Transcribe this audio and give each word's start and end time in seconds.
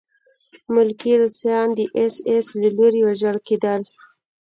ملکي 0.73 1.13
روسان 1.21 1.67
د 1.77 1.79
اېس 1.97 2.15
ایس 2.29 2.47
له 2.61 2.69
لوري 2.77 3.01
وژل 3.07 3.37
کېدل 3.47 3.81